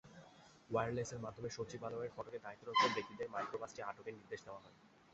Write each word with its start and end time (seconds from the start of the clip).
ওয়্যারলেসের 0.69 1.19
মাধ্যমে 1.19 1.49
সচিবালয়ের 1.49 2.13
ফটকে 2.15 2.39
দায়িত্বরত 2.45 2.81
ব্যক্তিদের 2.95 3.31
মাইক্রোবাসটি 3.33 3.79
আটকের 3.81 4.17
নির্দেশ 4.17 4.39
দেওয়া 4.45 4.61
হয়। 4.63 4.75